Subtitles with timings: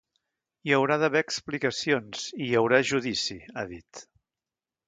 [0.69, 4.07] “Hi haurà d’haver explicacions i hi haurà judici”, ha dit.